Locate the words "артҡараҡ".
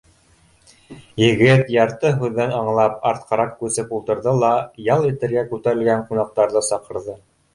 3.11-3.53